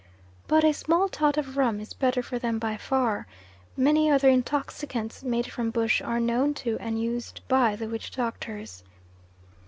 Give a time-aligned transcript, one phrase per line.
[0.47, 3.27] But a small tot of rum is better for them by far.
[3.77, 8.81] Many other intoxicants made from bush are known to and used by the witch doctors.